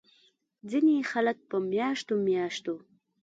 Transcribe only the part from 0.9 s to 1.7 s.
خلک پۀ